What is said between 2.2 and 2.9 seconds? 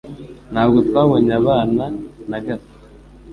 na gato.